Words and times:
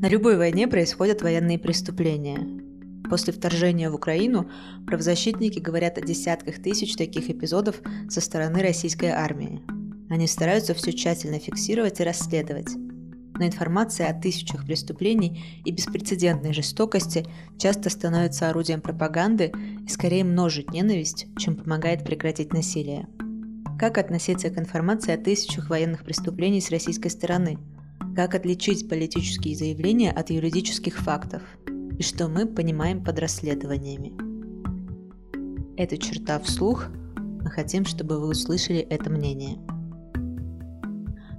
На 0.00 0.08
любой 0.08 0.36
войне 0.36 0.66
происходят 0.66 1.22
военные 1.22 1.58
преступления. 1.58 2.38
После 3.08 3.32
вторжения 3.32 3.90
в 3.90 3.94
Украину 3.94 4.48
правозащитники 4.86 5.58
говорят 5.58 5.98
о 5.98 6.00
десятках 6.00 6.62
тысяч 6.62 6.96
таких 6.96 7.28
эпизодов 7.28 7.80
со 8.08 8.20
стороны 8.20 8.62
российской 8.62 9.10
армии. 9.10 9.62
Они 10.08 10.26
стараются 10.26 10.74
все 10.74 10.92
тщательно 10.92 11.38
фиксировать 11.38 12.00
и 12.00 12.04
расследовать. 12.04 12.74
Но 13.34 13.46
информация 13.46 14.08
о 14.08 14.20
тысячах 14.20 14.64
преступлений 14.64 15.60
и 15.64 15.70
беспрецедентной 15.70 16.52
жестокости 16.52 17.26
часто 17.58 17.90
становится 17.90 18.48
орудием 18.48 18.80
пропаганды 18.80 19.52
и 19.86 19.88
скорее 19.88 20.24
множит 20.24 20.70
ненависть, 20.70 21.26
чем 21.36 21.54
помогает 21.56 22.04
прекратить 22.04 22.52
насилие. 22.52 23.08
Как 23.78 23.98
относиться 23.98 24.50
к 24.50 24.58
информации 24.58 25.12
о 25.12 25.18
тысячах 25.18 25.70
военных 25.70 26.04
преступлений 26.04 26.60
с 26.60 26.70
российской 26.70 27.08
стороны– 27.08 27.58
как 28.14 28.34
отличить 28.34 28.88
политические 28.88 29.56
заявления 29.56 30.10
от 30.10 30.30
юридических 30.30 30.98
фактов? 30.98 31.42
И 31.98 32.02
что 32.02 32.28
мы 32.28 32.46
понимаем 32.46 33.02
под 33.02 33.18
расследованиями? 33.18 34.12
Эту 35.76 35.96
черта 35.96 36.38
вслух 36.40 36.88
мы 37.16 37.50
хотим, 37.50 37.84
чтобы 37.84 38.20
вы 38.20 38.28
услышали 38.28 38.80
это 38.80 39.10
мнение. 39.10 39.58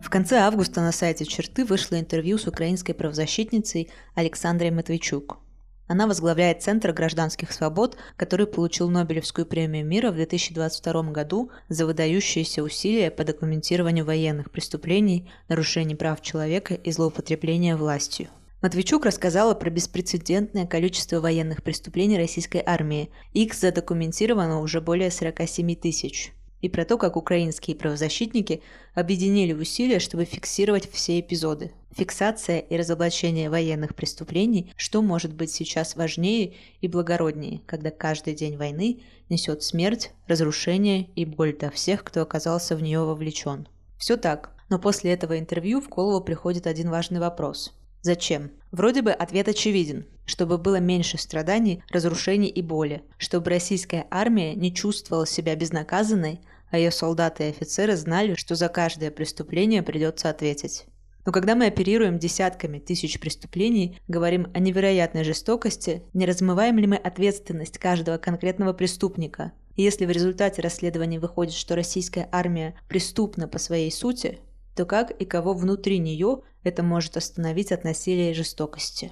В 0.02 0.10
конце 0.10 0.38
августа 0.38 0.82
на 0.82 0.92
сайте 0.92 1.26
«Черты» 1.26 1.64
вышло 1.66 2.00
интервью 2.00 2.38
с 2.38 2.48
украинской 2.48 2.94
правозащитницей 2.94 3.90
Александрой 4.16 4.72
Матвейчук– 4.72 5.38
она 5.88 6.08
возглавляет 6.08 6.64
Центр 6.64 6.94
гражданских 6.94 7.52
свобод, 7.52 7.98
который 8.16 8.48
получил 8.48 8.90
Нобелевскую 8.90 9.46
премию 9.46 9.86
мира 9.86 10.12
в 10.12 10.16
2022 10.16 11.04
году 11.12 11.52
за 11.70 11.86
выдающиеся 11.86 12.64
усилия 12.64 13.12
по 13.12 13.24
документированию 13.24 14.06
военных 14.06 14.52
преступлений, 14.52 15.30
нарушений 15.50 15.96
прав 15.96 16.22
человека 16.22 16.74
и 16.74 16.92
злоупотребления 16.92 17.76
властью. 17.76 18.30
Матвейчук 18.62 19.06
рассказала 19.06 19.56
про 19.56 19.70
беспрецедентное 19.70 20.66
количество 20.66 21.20
военных 21.20 21.64
преступлений 21.64 22.18
российской 22.18 22.64
армии. 22.66 23.10
Их 23.34 23.54
задокументировано 23.54 24.62
уже 24.62 24.80
более 24.80 25.12
47 25.12 25.76
тысяч 25.76 26.34
и 26.64 26.70
про 26.70 26.86
то, 26.86 26.98
как 26.98 27.18
украинские 27.18 27.76
правозащитники 27.76 28.64
объединили 28.96 29.52
усилия, 29.52 30.00
чтобы 30.00 30.24
фиксировать 30.24 30.90
все 30.90 31.20
эпизоды. 31.20 31.74
Фиксация 31.92 32.60
и 32.60 32.78
разоблачение 32.78 33.50
военных 33.50 33.94
преступлений, 33.96 34.72
что 34.78 35.02
может 35.02 35.34
быть 35.34 35.52
сейчас 35.52 35.98
важнее 35.98 36.54
и 36.80 36.88
благороднее, 36.88 37.60
когда 37.66 37.92
каждый 37.92 38.34
день 38.34 38.56
войны 38.56 39.02
несет 39.30 39.62
смерть, 39.62 40.12
разрушение 40.26 41.10
и 41.18 41.26
боль 41.26 41.54
для 41.56 41.70
всех, 41.70 42.06
кто 42.06 42.22
оказался 42.22 42.78
в 42.78 42.82
нее 42.82 43.02
вовлечен. 43.02 43.68
Все 43.98 44.16
так, 44.16 44.56
но 44.70 44.80
после 44.80 45.12
этого 45.12 45.38
интервью 45.38 45.82
в 45.82 45.90
голову 45.90 46.24
приходит 46.24 46.66
один 46.66 46.90
важный 46.90 47.20
вопрос. 47.20 47.74
Зачем? 48.04 48.52
Вроде 48.72 49.02
бы 49.02 49.12
ответ 49.12 49.48
очевиден. 49.48 50.06
Чтобы 50.26 50.58
было 50.58 50.78
меньше 50.78 51.18
страданий, 51.18 51.82
разрушений 51.90 52.50
и 52.50 52.62
боли. 52.62 53.02
Чтобы 53.18 53.50
российская 53.50 54.08
армия 54.12 54.56
не 54.56 54.74
чувствовала 54.74 55.26
себя 55.26 55.56
безнаказанной, 55.56 56.42
а 56.74 56.78
ее 56.80 56.90
солдаты 56.90 57.44
и 57.44 57.50
офицеры 57.50 57.96
знали, 57.96 58.34
что 58.34 58.56
за 58.56 58.68
каждое 58.68 59.12
преступление 59.12 59.84
придется 59.84 60.32
ответить. 60.32 60.88
Но 61.24 61.32
когда 61.32 61.54
мы 61.54 61.68
оперируем 61.68 62.18
десятками 62.18 62.80
тысяч 62.80 63.20
преступлений, 63.20 64.00
говорим 64.08 64.48
о 64.56 64.60
невероятной 64.60 65.24
жестокости, 65.24 66.02
не 66.14 66.26
размываем 66.26 66.80
ли 66.80 66.88
мы 66.88 66.96
ответственность 66.96 67.78
каждого 67.78 68.18
конкретного 68.18 68.74
преступника? 68.74 69.52
И 69.76 69.84
если 69.84 70.08
в 70.08 70.10
результате 70.10 70.64
расследования 70.64 71.20
выходит, 71.20 71.54
что 71.54 71.76
российская 71.76 72.28
армия 72.32 72.74
преступна 72.90 73.48
по 73.48 73.60
своей 73.60 73.92
сути, 73.92 74.40
то 74.76 74.86
как 74.88 75.12
и 75.12 75.26
кого 75.26 75.54
внутри 75.54 76.00
нее 76.00 76.42
это 76.64 76.82
может 76.82 77.18
остановить 77.18 77.72
от 77.72 77.84
насилия 77.84 78.32
и 78.32 78.34
жестокости? 78.34 79.12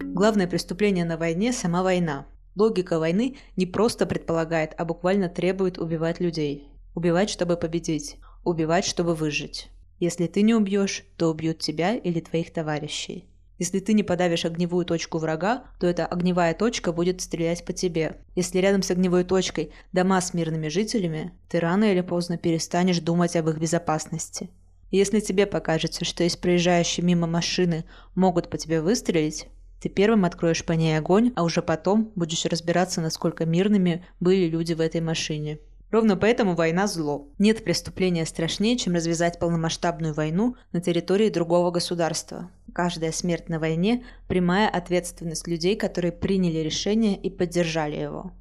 Главное 0.00 0.46
преступление 0.46 1.04
на 1.04 1.18
войне– 1.18 1.52
сама 1.52 1.82
война. 1.82 2.26
Логика 2.56 2.98
войны 2.98 3.36
не 3.56 3.66
просто 3.66 4.06
предполагает, 4.06 4.74
а 4.78 4.86
буквально 4.86 5.28
требует 5.28 5.78
убивать 5.78 6.20
людей. 6.20 6.69
Убивать, 6.94 7.30
чтобы 7.30 7.56
победить. 7.56 8.16
Убивать, 8.44 8.84
чтобы 8.84 9.14
выжить. 9.14 9.68
Если 9.98 10.26
ты 10.26 10.42
не 10.42 10.54
убьешь, 10.54 11.04
то 11.16 11.30
убьют 11.30 11.58
тебя 11.58 11.94
или 11.94 12.20
твоих 12.20 12.52
товарищей. 12.52 13.26
Если 13.58 13.78
ты 13.78 13.92
не 13.92 14.02
подавишь 14.02 14.46
огневую 14.46 14.86
точку 14.86 15.18
врага, 15.18 15.64
то 15.78 15.86
эта 15.86 16.06
огневая 16.06 16.54
точка 16.54 16.92
будет 16.92 17.20
стрелять 17.20 17.66
по 17.66 17.74
тебе. 17.74 18.16
Если 18.34 18.58
рядом 18.58 18.82
с 18.82 18.90
огневой 18.90 19.22
точкой 19.24 19.72
дома 19.92 20.18
с 20.22 20.32
мирными 20.32 20.68
жителями, 20.68 21.32
ты 21.50 21.60
рано 21.60 21.92
или 21.92 22.00
поздно 22.00 22.38
перестанешь 22.38 23.00
думать 23.00 23.36
об 23.36 23.50
их 23.50 23.58
безопасности. 23.58 24.48
Если 24.90 25.20
тебе 25.20 25.46
покажется, 25.46 26.06
что 26.06 26.24
из 26.24 26.36
проезжающей 26.36 27.02
мимо 27.02 27.26
машины 27.26 27.84
могут 28.14 28.48
по 28.48 28.56
тебе 28.56 28.80
выстрелить, 28.80 29.46
ты 29.82 29.90
первым 29.90 30.24
откроешь 30.24 30.64
по 30.64 30.72
ней 30.72 30.96
огонь, 30.96 31.32
а 31.36 31.42
уже 31.42 31.60
потом 31.60 32.12
будешь 32.14 32.46
разбираться, 32.46 33.02
насколько 33.02 33.44
мирными 33.44 34.06
были 34.20 34.46
люди 34.48 34.72
в 34.72 34.80
этой 34.80 35.02
машине. 35.02 35.58
Ровно 35.90 36.16
поэтому 36.16 36.54
война– 36.54 36.86
зло. 36.88 37.28
Нет 37.38 37.64
преступления 37.64 38.24
страшнее, 38.24 38.76
чем 38.76 38.94
развязать 38.94 39.40
полномасштабную 39.40 40.14
войну 40.14 40.54
на 40.72 40.80
территории 40.80 41.30
другого 41.30 41.72
государства. 41.72 42.48
Каждая 42.72 43.10
смерть 43.10 43.48
на 43.48 43.58
войне– 43.58 44.04
прямая 44.28 44.68
ответственность 44.68 45.48
людей, 45.48 45.74
которые 45.74 46.12
приняли 46.12 46.58
решение 46.58 47.16
и 47.16 47.28
поддержали 47.28 47.96
его. 47.96 48.32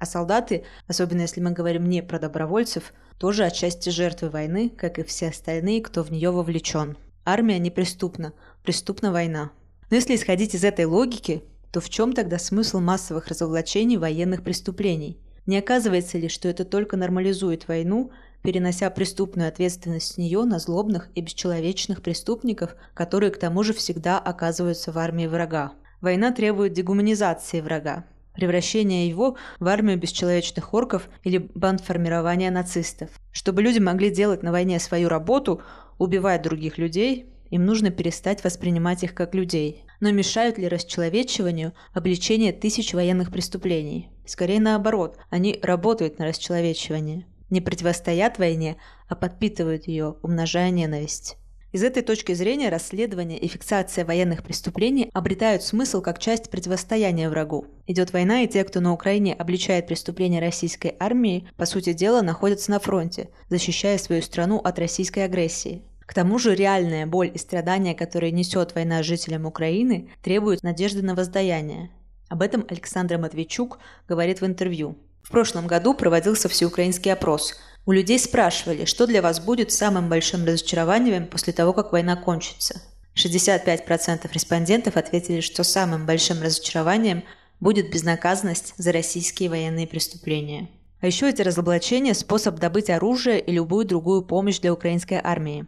А 0.00 0.04
солдаты, 0.04 0.64
особенно 0.88 1.20
если 1.22 1.40
мы 1.40 1.52
говорим 1.52 1.88
не 1.88 2.02
про 2.02 2.18
добровольцев, 2.18 2.92
тоже 3.18 3.44
отчасти 3.44 3.88
жертвы 3.90 4.28
войны, 4.28 4.68
как 4.68 4.98
и 4.98 5.04
все 5.04 5.28
остальные, 5.28 5.82
кто 5.82 6.02
в 6.02 6.10
нее 6.10 6.32
вовлечен. 6.32 6.96
Армия 7.24 7.60
неприступна, 7.60 8.32
преступна 8.64 9.12
война. 9.12 9.52
Но 9.90 9.96
если 9.96 10.16
исходить 10.16 10.54
из 10.56 10.64
этой 10.64 10.86
логики, 10.86 11.44
то 11.70 11.80
в 11.80 11.88
чем 11.88 12.14
тогда 12.14 12.38
смысл 12.38 12.80
массовых 12.80 13.28
разоблачений 13.28 13.96
военных 13.96 14.42
преступлений– 14.42 15.20
не 15.46 15.58
оказывается 15.58 16.18
ли, 16.18 16.28
что 16.28 16.48
это 16.48 16.64
только 16.64 16.96
нормализует 16.96 17.68
войну, 17.68 18.10
перенося 18.42 18.90
преступную 18.90 19.48
ответственность 19.48 20.14
с 20.14 20.18
нее 20.18 20.44
на 20.44 20.58
злобных 20.58 21.08
и 21.14 21.20
бесчеловечных 21.20 22.02
преступников, 22.02 22.76
которые 22.94 23.30
к 23.30 23.38
тому 23.38 23.62
же 23.62 23.72
всегда 23.72 24.18
оказываются 24.18 24.92
в 24.92 24.98
армии 24.98 25.26
врага? 25.26 25.72
Война 26.00 26.30
требует 26.32 26.72
дегуманизации 26.72 27.60
врага, 27.60 28.04
превращения 28.34 29.08
его 29.08 29.36
в 29.58 29.66
армию 29.66 29.98
бесчеловечных 29.98 30.74
орков 30.74 31.08
или 31.24 31.38
бандформирования 31.54 32.50
нацистов. 32.50 33.10
Чтобы 33.32 33.62
люди 33.62 33.78
могли 33.78 34.10
делать 34.10 34.42
на 34.42 34.52
войне 34.52 34.78
свою 34.78 35.08
работу, 35.08 35.62
убивать 35.98 36.42
других 36.42 36.78
людей, 36.78 37.32
им 37.50 37.64
нужно 37.64 37.90
перестать 37.90 38.44
воспринимать 38.44 39.02
их 39.02 39.14
как 39.14 39.34
людей. 39.34 39.85
Но 40.00 40.10
мешают 40.10 40.58
ли 40.58 40.68
расчеловечиванию 40.68 41.72
обличение 41.92 42.52
тысяч 42.52 42.94
военных 42.94 43.30
преступлений? 43.30 44.10
Скорее 44.26 44.60
наоборот, 44.60 45.18
они 45.30 45.58
работают 45.62 46.18
на 46.18 46.26
расчеловечивание. 46.26 47.26
Не 47.50 47.60
противостоят 47.60 48.38
войне, 48.38 48.76
а 49.08 49.14
подпитывают 49.14 49.86
ее, 49.86 50.16
умножая 50.22 50.70
ненависть. 50.70 51.36
Из 51.72 51.82
этой 51.82 52.02
точки 52.02 52.32
зрения 52.32 52.70
расследование 52.70 53.38
и 53.38 53.48
фиксация 53.48 54.04
военных 54.04 54.42
преступлений 54.42 55.10
обретают 55.12 55.62
смысл 55.62 56.00
как 56.00 56.18
часть 56.18 56.48
противостояния 56.48 57.28
врагу. 57.28 57.66
Идет 57.86 58.12
война, 58.12 58.42
и 58.42 58.48
те, 58.48 58.64
кто 58.64 58.80
на 58.80 58.92
Украине 58.92 59.34
обличает 59.34 59.86
преступления 59.86 60.40
российской 60.40 60.96
армии, 60.98 61.48
по 61.56 61.66
сути 61.66 61.92
дела 61.92 62.22
находятся 62.22 62.70
на 62.70 62.80
фронте, 62.80 63.28
защищая 63.50 63.98
свою 63.98 64.22
страну 64.22 64.58
от 64.58 64.78
российской 64.78 65.24
агрессии. 65.24 65.82
К 66.06 66.14
тому 66.14 66.38
же 66.38 66.54
реальная 66.54 67.04
боль 67.06 67.30
и 67.34 67.38
страдания, 67.38 67.94
которые 67.94 68.32
несет 68.32 68.74
война 68.74 69.02
жителям 69.02 69.44
Украины, 69.44 70.08
требуют 70.22 70.62
надежды 70.62 71.02
на 71.02 71.14
воздаяние. 71.14 71.90
Об 72.28 72.42
этом 72.42 72.64
Александра 72.68 73.18
Матвейчук 73.18 73.78
говорит 74.08 74.40
в 74.40 74.46
интервью. 74.46 74.96
В 75.22 75.30
прошлом 75.30 75.66
году 75.66 75.94
проводился 75.94 76.48
всеукраинский 76.48 77.12
опрос. 77.12 77.54
У 77.84 77.92
людей 77.92 78.18
спрашивали, 78.18 78.84
что 78.84 79.06
для 79.06 79.22
вас 79.22 79.40
будет 79.40 79.72
самым 79.72 80.08
большим 80.08 80.44
разочарованием 80.44 81.26
после 81.26 81.52
того, 81.52 81.72
как 81.72 81.92
война 81.92 82.16
кончится. 82.16 82.80
65% 83.16 84.28
респондентов 84.32 84.96
ответили, 84.96 85.40
что 85.40 85.64
самым 85.64 86.06
большим 86.06 86.42
разочарованием 86.42 87.24
будет 87.60 87.90
безнаказанность 87.90 88.74
за 88.76 88.92
российские 88.92 89.50
военные 89.50 89.86
преступления. 89.86 90.68
А 91.00 91.06
еще 91.06 91.28
эти 91.28 91.42
разоблачения– 91.42 92.14
способ 92.14 92.58
добыть 92.58 92.90
оружие 92.90 93.40
и 93.40 93.52
любую 93.52 93.86
другую 93.86 94.22
помощь 94.22 94.60
для 94.60 94.72
украинской 94.72 95.20
армии. 95.22 95.66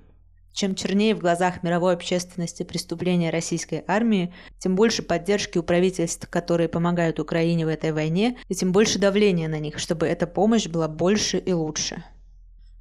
Чем 0.58 0.74
чернее 0.74 1.14
в 1.14 1.20
глазах 1.20 1.62
мировой 1.62 1.92
общественности 1.92 2.64
преступления 2.64 3.30
российской 3.30 3.84
армии, 3.86 4.34
тем 4.58 4.74
больше 4.74 5.04
поддержки 5.04 5.56
у 5.56 5.62
правительств, 5.62 6.28
которые 6.28 6.68
помогают 6.68 7.20
Украине 7.20 7.64
в 7.64 7.68
этой 7.68 7.92
войне, 7.92 8.36
и 8.48 8.56
тем 8.56 8.72
больше 8.72 8.98
давления 8.98 9.46
на 9.46 9.60
них, 9.60 9.78
чтобы 9.78 10.08
эта 10.08 10.26
помощь 10.26 10.66
была 10.66 10.88
больше 10.88 11.38
и 11.38 11.52
лучше. 11.52 12.02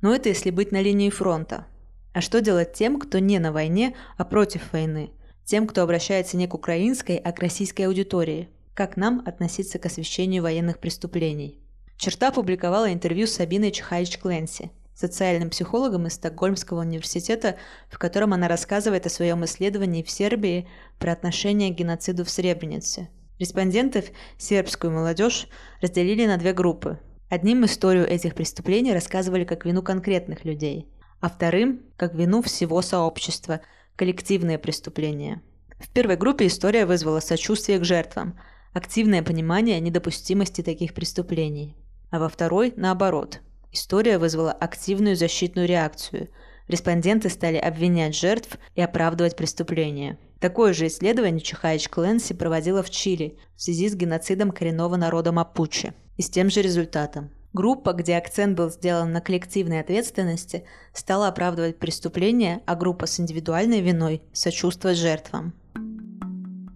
Но 0.01 0.15
это 0.15 0.27
если 0.27 0.49
быть 0.49 0.71
на 0.71 0.81
линии 0.81 1.11
фронта. 1.11 1.67
А 2.15 2.21
что 2.21 2.41
делать 2.41 2.73
тем, 2.73 2.99
кто 2.99 3.19
не 3.19 3.37
на 3.37 3.51
войне, 3.51 3.93
а 4.17 4.25
против 4.25 4.73
войны? 4.73 5.11
Тем, 5.45 5.67
кто 5.67 5.83
обращается 5.83 6.35
не 6.35 6.47
к 6.47 6.55
украинской, 6.55 7.17
а 7.17 7.31
к 7.31 7.39
российской 7.41 7.83
аудитории? 7.83 8.49
Как 8.73 8.97
нам 8.97 9.21
относиться 9.23 9.77
к 9.77 9.85
освещению 9.85 10.41
военных 10.41 10.79
преступлений? 10.79 11.59
Черта 11.95 12.31
публиковала 12.31 12.91
интервью 12.91 13.27
с 13.27 13.33
Сабиной 13.33 13.69
Чхайч-Кленси– 13.69 14.71
социальным 14.97 15.51
психологом 15.51 16.07
из 16.07 16.13
Стокгольмского 16.13 16.79
университета, 16.81 17.57
в 17.89 17.99
котором 17.99 18.33
она 18.33 18.47
рассказывает 18.47 19.05
о 19.05 19.09
своем 19.09 19.45
исследовании 19.45 20.01
в 20.01 20.09
Сербии 20.09 20.67
про 20.97 21.11
отношение 21.11 21.71
к 21.71 21.77
геноциду 21.77 22.25
в 22.25 22.29
Сребренице. 22.31 23.09
Респондентов, 23.37 24.05
сербскую 24.39 24.91
молодежь, 24.91 25.47
разделили 25.81 26.25
на 26.25 26.37
две 26.37 26.51
группы. 26.53 26.99
Одним 27.29 27.65
историю 27.65 28.07
этих 28.07 28.33
преступлений 28.33 28.91
рассказывали 28.91 29.43
как 29.43 29.65
вину 29.65 29.83
конкретных 29.83 30.45
людей, 30.45 30.87
а 31.19 31.29
вторым– 31.29 31.83
как 31.97 32.15
вину 32.15 32.41
всего 32.41 32.81
сообщества, 32.81 33.61
коллективные 33.95 34.57
преступления. 34.57 35.43
В 35.77 35.89
первой 35.91 36.17
группе 36.17 36.47
история 36.47 36.87
вызвала 36.87 37.19
сочувствие 37.19 37.77
к 37.77 37.83
жертвам, 37.83 38.39
активное 38.73 39.21
понимание 39.21 39.79
недопустимости 39.79 40.63
таких 40.63 40.95
преступлений. 40.95 41.75
А 42.09 42.17
во 42.17 42.29
второй– 42.29 42.73
наоборот. 42.75 43.41
История 43.77 44.17
вызвала 44.17 44.53
активную 44.53 45.15
защитную 45.15 45.67
реакцию. 45.67 46.29
Респонденты 46.67 47.29
стали 47.29 47.57
обвинять 47.57 48.15
жертв 48.15 48.57
и 48.73 48.81
оправдывать 48.81 49.35
преступления. 49.35 50.17
Такое 50.39 50.73
же 50.73 50.87
исследование 50.87 51.39
Чихаич 51.39 51.87
Кленси 51.87 52.33
проводила 52.33 52.81
в 52.81 52.89
Чили 52.89 53.37
в 53.55 53.61
связи 53.61 53.87
с 53.87 53.93
геноцидом 53.93 54.49
коренного 54.49 54.95
народа 54.95 55.31
Мапуче. 55.31 55.93
И 56.15 56.23
с 56.23 56.29
тем 56.31 56.49
же 56.49 56.63
результатом. 56.63 57.29
Группа, 57.53 57.93
где 57.93 58.17
акцент 58.17 58.57
был 58.57 58.71
сделан 58.71 59.11
на 59.11 59.21
коллективной 59.21 59.79
ответственности, 59.81 60.63
стала 60.91 61.27
оправдывать 61.27 61.77
преступления, 61.77 62.63
а 62.65 62.73
группа 62.73 63.05
с 63.05 63.19
индивидуальной 63.19 63.81
виной– 63.81 64.23
сочувствовать 64.33 64.97
жертвам. 64.97 65.53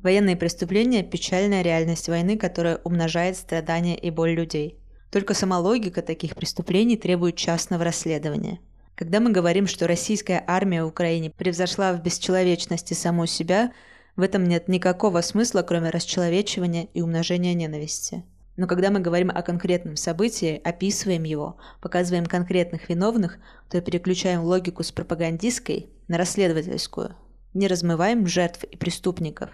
Военные 0.03 0.35
преступления– 0.35 1.01
печальная 1.11 1.63
реальность 1.63 2.09
войны, 2.09 2.37
которая 2.37 2.79
умножает 2.83 3.37
страдания 3.37 3.97
и 3.97 4.11
боль 4.11 4.35
людей. 4.35 4.77
Только 5.11 5.33
сама 5.33 5.59
логика 5.59 6.01
таких 6.01 6.35
преступлений 6.35 6.95
требует 6.95 7.35
частного 7.35 7.83
расследования. 7.83 8.59
Когда 8.95 9.19
мы 9.19 9.31
говорим, 9.31 9.67
что 9.67 9.85
российская 9.85 10.41
армия 10.47 10.85
в 10.85 10.87
Украине 10.87 11.29
превзошла 11.29 11.91
в 11.91 12.01
бесчеловечности 12.01 12.93
саму 12.93 13.25
себя, 13.25 13.73
в 14.15 14.21
этом 14.21 14.45
нет 14.45 14.69
никакого 14.69 15.19
смысла, 15.21 15.63
кроме 15.63 15.89
расчеловечивания 15.89 16.87
и 16.93 17.01
умножения 17.01 17.53
ненависти. 17.53 18.23
Но 18.55 18.67
когда 18.67 18.89
мы 18.89 18.99
говорим 18.99 19.31
о 19.33 19.41
конкретном 19.41 19.97
событии, 19.97 20.61
описываем 20.63 21.23
его, 21.23 21.57
показываем 21.81 22.25
конкретных 22.25 22.87
виновных, 22.87 23.37
то 23.69 23.81
переключаем 23.81 24.43
логику 24.43 24.83
с 24.83 24.91
пропагандистской 24.91 25.89
на 26.07 26.17
расследовательскую. 26.17 27.15
Не 27.53 27.67
размываем 27.67 28.27
жертв 28.27 28.63
и 28.63 28.77
преступников, 28.77 29.49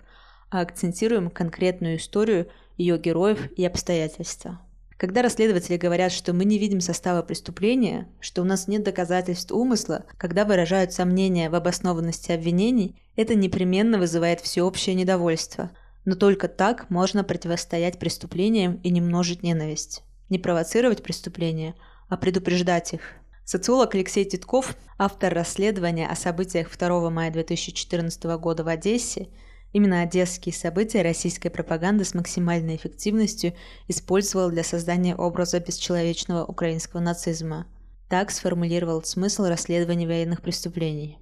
а 0.52 0.62
акцентируем 0.62 1.32
конкретную 1.32 1.98
историю, 1.98 2.48
ее 2.78 3.00
героев 3.00 3.52
и 3.56 3.66
обстоятельства. 3.66 4.60
Когда 4.98 5.22
расследователи 5.22 5.78
говорят, 5.78 6.12
что 6.12 6.34
мы 6.34 6.44
не 6.44 6.58
видим 6.58 6.82
состава 6.82 7.22
преступления, 7.22 8.08
что 8.20 8.42
у 8.42 8.46
нас 8.46 8.68
нет 8.68 8.84
доказательств 8.84 9.52
умысла, 9.52 10.06
когда 10.18 10.44
выражают 10.44 10.92
сомнения 10.92 11.52
в 11.52 11.56
обоснованности 11.56 12.32
обвинений, 12.32 13.00
это 13.16 13.36
непременно 13.36 14.00
вызывает 14.00 14.42
всеобщее 14.42 14.96
недовольство. 14.96 15.70
Но 16.06 16.16
только 16.16 16.48
так 16.48 16.90
можно 16.90 17.24
противостоять 17.24 18.00
преступлениям 18.00 18.80
и 18.84 18.90
не 18.90 19.00
множить 19.00 19.44
ненависть. 19.44 20.02
Не 20.30 20.40
провоцировать 20.40 21.04
преступления, 21.04 21.76
а 22.10 22.18
предупреждать 22.18 22.94
их. 22.94 23.02
Социолог 23.46 23.94
Алексей 23.94 24.26
Титков, 24.26 24.76
автор 24.98 25.34
расследования 25.34 26.08
о 26.08 26.16
событиях 26.16 26.76
2 26.76 27.10
мая 27.12 27.32
2014 27.32 28.24
года 28.40 28.64
в 28.64 28.68
Одессе, 28.68 29.30
Именно 29.78 30.02
одесские 30.02 30.56
события 30.56 31.04
российская 31.04 31.52
пропаганда 31.52 32.04
с 32.04 32.16
максимальной 32.16 32.78
эффективностью 32.78 33.54
использовала 33.88 34.50
для 34.50 34.64
создания 34.64 35.16
образа 35.16 35.60
бесчеловечного 35.60 36.44
украинского 36.46 37.00
нацизма. 37.00 37.68
Так 38.10 38.32
сформулировал 38.32 39.04
смысл 39.04 39.44
расследования 39.44 40.08
военных 40.08 40.42
преступлений. 40.42 41.20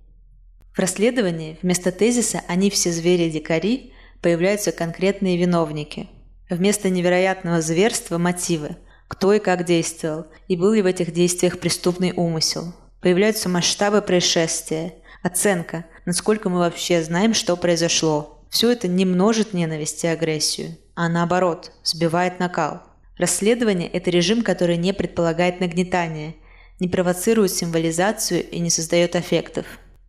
В 0.72 0.80
расследовании 0.80 1.60
вместо 1.62 1.92
тезиса 1.92 2.44
«они 2.48 2.70
все 2.70 2.94
звери-дикари» 2.94 3.92
появляются 4.22 4.72
конкретные 4.72 5.36
виновники. 5.36 6.08
Вместо 6.50 6.90
невероятного 6.90 7.60
зверства– 7.60 8.18
мотивы. 8.20 8.78
Кто 9.10 9.34
и 9.34 9.40
как 9.40 9.66
действовал, 9.66 10.28
и 10.48 10.56
был 10.56 10.72
ли 10.72 10.82
в 10.82 10.86
этих 10.86 11.12
действиях 11.12 11.60
преступный 11.60 12.14
умысел. 12.16 12.74
Появляются 13.02 13.50
масштабы 13.50 14.02
происшествия, 14.02 14.94
оценка, 15.24 15.84
насколько 16.06 16.48
мы 16.48 16.60
вообще 16.60 17.04
знаем, 17.04 17.34
что 17.34 17.58
произошло, 17.58 18.35
все 18.56 18.72
это 18.72 18.88
не 18.88 19.04
множит 19.04 19.54
ненависть 19.54 20.06
и 20.06 20.08
агрессию, 20.08 20.78
а 20.96 21.10
наоборот, 21.10 21.74
сбивает 21.84 22.40
накал. 22.40 22.84
Расследование– 23.18 23.90
это 23.94 24.10
режим, 24.10 24.44
который 24.44 24.78
не 24.78 24.94
предполагает 24.94 25.60
нагнетание, 25.60 26.36
не 26.80 26.88
провоцирует 26.88 27.52
символизацию 27.52 28.50
и 28.50 28.60
не 28.60 28.70
создает 28.70 29.18
аффектов. 29.18 29.66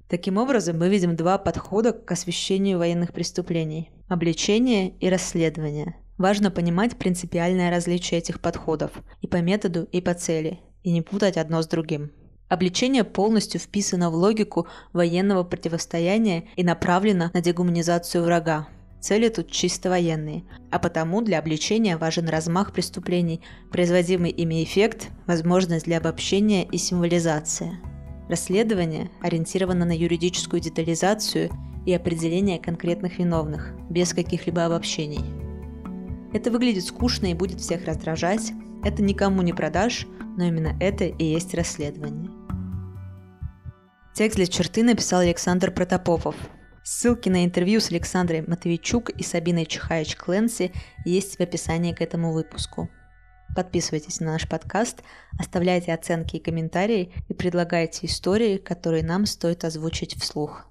Таким 0.07 0.37
образом, 0.37 0.79
мы 0.79 0.89
видим 0.89 1.17
два 1.17 1.39
подхода 1.39 1.93
к 1.93 2.13
освещению 2.13 2.79
военных 2.79 3.13
преступлений– 3.13 3.91
обличение 4.09 4.91
и 5.01 5.11
расследование. 5.11 5.97
Важно 6.17 6.53
понимать 6.53 6.97
принципиальное 6.97 7.73
различие 7.73 8.19
этих 8.19 8.41
подходов 8.41 8.93
и 9.23 9.27
по 9.27 9.39
методу, 9.39 9.89
и 9.91 10.01
по 10.01 10.15
цели, 10.15 10.61
и 10.85 10.93
не 10.93 11.03
путать 11.03 11.37
одно 11.37 11.63
с 11.63 11.67
другим. 11.67 12.13
Обличение 12.49 13.03
полностью 13.03 13.61
вписано 13.61 14.11
в 14.11 14.15
логику 14.15 14.69
военного 14.93 15.43
противостояния 15.43 16.45
и 16.55 16.63
направлено 16.63 17.31
на 17.35 17.41
дегуманизацию 17.41 18.23
врага. 18.23 18.69
Цели 19.01 19.29
тут 19.29 19.51
чисто 19.51 19.91
военные, 19.91 20.45
а 20.71 20.79
потому 20.79 21.23
для 21.23 21.39
обличения 21.39 21.97
важен 21.97 22.29
размах 22.29 22.73
преступлений, 22.73 23.41
производимый 23.71 24.31
ими 24.31 24.63
эффект, 24.63 25.09
возможность 25.27 25.85
для 25.85 25.99
обобщения 25.99 26.65
и 26.65 26.79
символизация. 26.79 27.81
Расследование 28.29 29.11
ориентировано 29.21 29.85
на 29.85 29.97
юридическую 29.97 30.61
детализацию 30.61 31.51
и 31.85 31.93
определение 31.93 32.59
конкретных 32.59 33.19
виновных, 33.19 33.75
без 33.91 34.13
каких-либо 34.13 34.65
обобщений. 34.65 35.25
Это 36.33 36.51
выглядит 36.51 36.85
скучно 36.85 37.27
и 37.27 37.35
будет 37.35 37.61
всех 37.61 37.87
раздражать, 37.87 38.53
это 38.85 39.03
никому 39.03 39.43
не 39.43 39.53
продашь, 39.53 40.07
но 40.37 40.45
именно 40.45 40.77
это 40.81 41.05
и 41.05 41.25
есть 41.25 41.55
расследование. 41.55 42.36
Текст 44.17 44.37
для 44.37 44.47
черты 44.47 44.83
написал 44.83 45.21
Александр 45.21 45.71
Протопопов. 45.71 46.37
Ссылки 46.83 47.29
на 47.29 47.45
интервью 47.45 47.81
с 47.81 47.91
Александрой 47.91 48.41
Матвейчук 48.41 49.11
и 49.11 49.23
Сабиной 49.23 49.67
Чихаич-Кленси 49.67 50.73
есть 51.05 51.37
в 51.37 51.41
описании 51.43 51.93
к 51.93 52.01
этому 52.01 52.33
выпуску. 52.33 52.89
Подписывайтесь 53.55 54.21
на 54.21 54.33
наш 54.33 54.49
подкаст, 54.49 55.03
оставляйте 55.39 55.93
оценки 55.93 56.37
и 56.37 56.43
комментарии 56.43 57.13
и 57.29 57.35
предлагайте 57.35 58.07
истории, 58.07 58.57
которые 58.57 59.05
нам 59.05 59.27
стоит 59.27 59.65
озвучить 59.65 60.19
вслух. 60.19 60.67